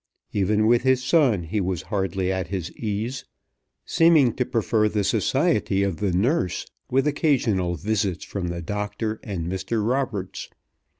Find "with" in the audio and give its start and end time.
0.65-0.81, 6.89-7.05